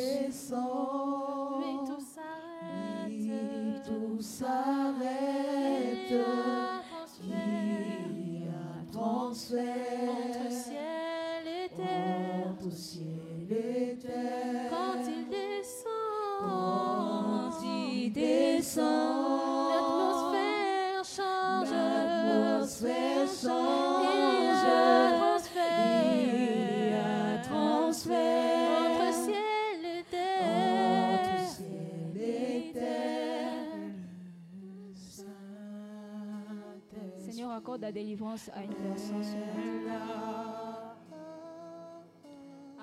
[37.86, 39.23] La délivrance à une personne.
[39.23, 40.95] ce matin.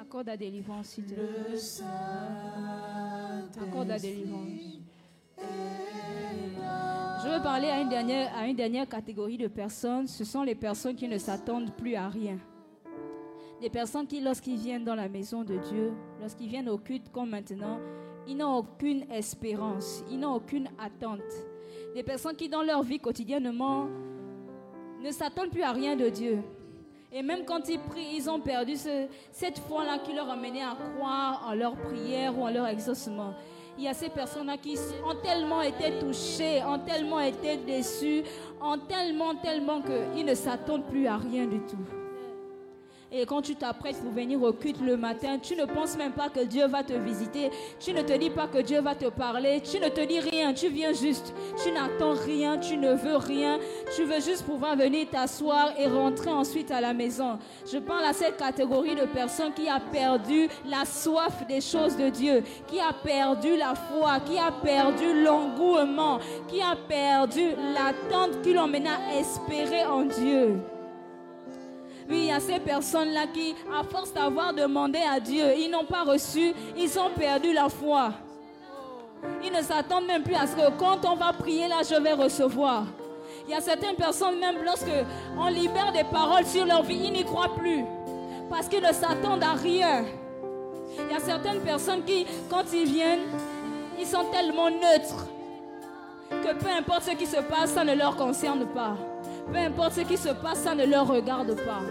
[0.00, 1.84] Accorde la délivrance, s'il te plaît.
[3.61, 4.48] Accorde la délivrance.
[7.20, 10.07] Je veux parler à une, dernière, à une dernière catégorie de personnes.
[10.07, 12.38] Ce sont les personnes qui ne s'attendent plus à rien.
[13.61, 17.30] Des personnes qui, lorsqu'ils viennent dans la maison de Dieu, lorsqu'ils viennent au culte comme
[17.30, 17.80] maintenant,
[18.28, 21.22] ils n'ont aucune espérance, ils n'ont aucune attente.
[21.96, 23.88] Des personnes qui, dans leur vie quotidiennement,
[25.03, 26.38] ne s'attendent plus à rien de Dieu.
[27.12, 30.74] Et même quand ils prient, ils ont perdu ce- cette foi-là qui leur amenait à
[30.96, 33.34] croire en leur prière ou en leur exaucement.
[33.78, 38.22] Il y a ces personnes-là qui ont tellement été touchées, ont tellement été déçues,
[38.62, 41.76] ont tellement, tellement qu'ils ne s'attendent plus à rien du tout.
[43.15, 46.31] Et quand tu t'apprêtes pour venir au culte le matin, tu ne penses même pas
[46.31, 47.51] que Dieu va te visiter.
[47.79, 49.61] Tu ne te dis pas que Dieu va te parler.
[49.61, 50.55] Tu ne te dis rien.
[50.55, 51.35] Tu viens juste.
[51.63, 52.57] Tu n'attends rien.
[52.57, 53.59] Tu ne veux rien.
[53.95, 57.39] Tu veux juste pouvoir venir t'asseoir et rentrer ensuite à la maison.
[57.71, 62.09] Je parle à cette catégorie de personnes qui a perdu la soif des choses de
[62.09, 68.55] Dieu, qui a perdu la foi, qui a perdu l'engouement, qui a perdu l'attente qui
[68.55, 70.61] l'emmène à espérer en Dieu.
[72.15, 76.03] Il y a ces personnes-là qui, à force d'avoir demandé à Dieu, ils n'ont pas
[76.03, 78.13] reçu, ils ont perdu la foi.
[79.43, 82.13] Ils ne s'attendent même plus à ce que quand on va prier, là, je vais
[82.13, 82.85] recevoir.
[83.47, 84.93] Il y a certaines personnes, même lorsque
[85.39, 87.85] on libère des paroles sur leur vie, ils n'y croient plus.
[88.51, 90.05] Parce qu'ils ne s'attendent à rien.
[90.99, 93.27] Il y a certaines personnes qui, quand ils viennent,
[93.99, 95.27] ils sont tellement neutres
[96.31, 98.97] que peu importe ce qui se passe, ça ne leur concerne pas.
[99.51, 101.82] Peu importe ce qui se passe, ça ne leur regarde pas.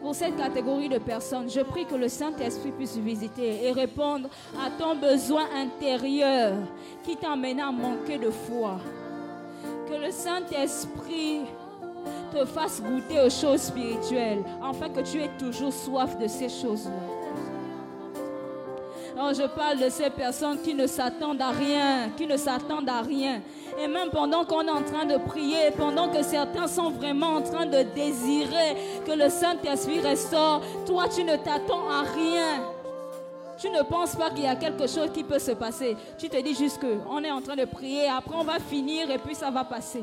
[0.00, 4.70] Pour cette catégorie de personnes, je prie que le Saint-Esprit puisse visiter et répondre à
[4.70, 6.54] ton besoin intérieur
[7.04, 8.78] qui t'amène à manquer de foi.
[9.88, 11.42] Que le Saint-Esprit
[12.32, 17.19] te fasse goûter aux choses spirituelles, afin que tu aies toujours soif de ces choses-là.
[19.32, 23.42] Je parle de ces personnes qui ne s'attendent à rien, qui ne s'attendent à rien.
[23.78, 27.42] Et même pendant qu'on est en train de prier, pendant que certains sont vraiment en
[27.42, 32.62] train de désirer que le Saint-Esprit restaure, toi tu ne t'attends à rien.
[33.58, 35.96] Tu ne penses pas qu'il y a quelque chose qui peut se passer.
[36.18, 39.10] Tu te dis juste que on est en train de prier, après on va finir
[39.10, 40.02] et puis ça va passer.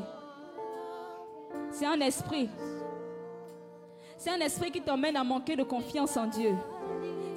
[1.72, 2.48] C'est un esprit.
[4.16, 6.54] C'est un esprit qui t'emmène à manquer de confiance en Dieu.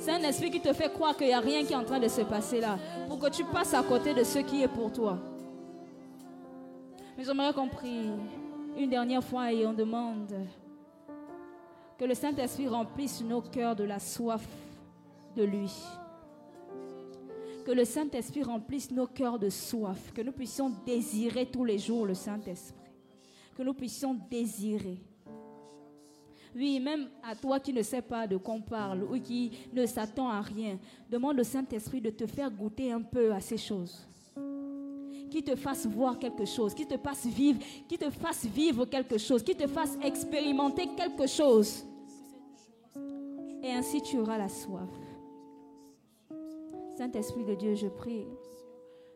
[0.02, 1.99] C'est un esprit qui te fait croire qu'il n'y a rien qui est en train
[1.99, 2.80] de se passer là.
[3.08, 5.20] Pour que tu passes à côté de ce qui est pour toi.
[7.16, 7.70] Mais j'aimerais qu'on
[8.76, 10.34] une dernière fois et on demande
[11.99, 14.43] que le Saint-Esprit remplisse nos cœurs de la soif
[15.36, 15.72] de lui.
[17.64, 20.12] Que le Saint-Esprit remplisse nos cœurs de soif.
[20.16, 22.89] Que nous puissions désirer tous les jours le Saint-Esprit.
[23.56, 24.97] Que nous puissions désirer.
[26.56, 29.86] Oui, même à toi qui ne sais pas de quoi on parle ou qui ne
[29.86, 30.78] s'attend à rien,
[31.10, 34.06] demande au Saint-Esprit de te faire goûter un peu à ces choses.
[35.30, 39.18] Qui te fasse voir quelque chose, qui te fasse vivre, qui te fasse vivre quelque
[39.18, 41.86] chose, qui te fasse expérimenter quelque chose.
[43.64, 44.89] Et ainsi tu auras la soif.
[46.97, 48.26] Saint-Esprit de Dieu, je prie.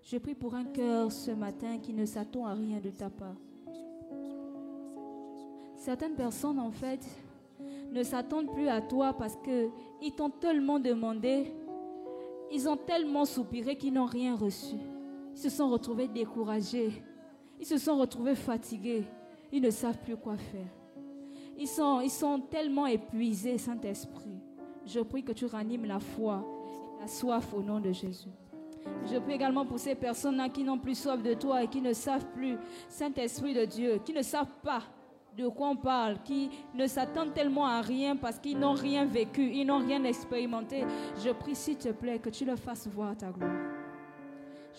[0.01, 3.35] Je prie pour un cœur ce matin qui ne s'attend à rien de ta part.
[5.75, 7.05] Certaines personnes, en fait,
[7.95, 11.51] ne s'attendent plus à toi parce qu'ils t'ont tellement demandé
[12.51, 14.75] Ils ont tellement soupiré qu'ils n'ont rien reçu.
[15.33, 16.91] Ils se sont retrouvés découragés.
[17.59, 19.05] Ils se sont retrouvés fatigués.
[19.51, 20.67] Ils ne savent plus quoi faire.
[21.57, 24.39] Ils sont, tellement épuisés, Saint-Esprit.
[24.85, 26.45] Je prie que tu ranimes la foi
[26.97, 28.29] et la soif au nom de Jésus.
[29.09, 31.93] Je prie également pour ces personnes-là qui n'ont plus soif de toi et qui ne
[31.93, 32.57] savent plus,
[32.89, 34.83] Saint-Esprit de Dieu, qui ne savent pas
[35.37, 39.51] de quoi on parle, qui ne s'attendent tellement à rien parce qu'ils n'ont rien vécu,
[39.53, 40.85] ils n'ont rien expérimenté.
[41.23, 43.51] Je prie, s'il te plaît, que tu leur fasses voir ta gloire.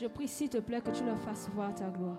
[0.00, 2.18] Je prie, s'il te plaît, que tu leur fasses voir ta gloire.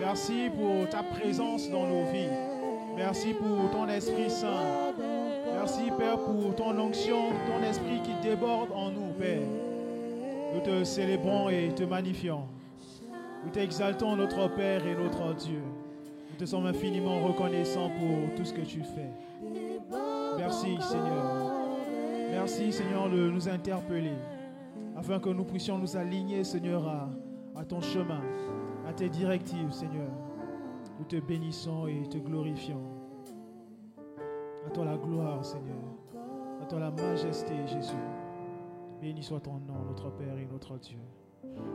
[0.00, 2.28] Merci pour ta présence dans nos vies.
[2.96, 4.92] Merci pour ton Esprit Saint.
[5.52, 9.40] Merci, Père, pour ton onction, ton esprit qui déborde en nous, Père.
[10.54, 12.42] Nous te célébrons et te magnifions.
[13.44, 15.60] Nous t'exaltons, notre Père et notre Dieu.
[16.30, 19.10] Nous te sommes infiniment reconnaissants pour tout ce que tu fais.
[20.38, 21.52] Merci, Seigneur.
[22.30, 24.12] Merci, Seigneur, de nous interpeller
[24.96, 27.08] afin que nous puissions nous aligner, Seigneur, à,
[27.58, 28.20] à ton chemin,
[28.86, 30.10] à tes directives, Seigneur.
[30.98, 32.82] Nous te bénissons et te glorifions.
[34.66, 35.76] À toi la gloire, Seigneur.
[36.62, 37.94] À toi la majesté, Jésus.
[39.00, 40.98] Béni soit ton nom, notre Père et notre Dieu.